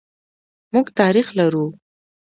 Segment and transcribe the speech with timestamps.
[0.73, 1.65] موږ تاریخ لرو.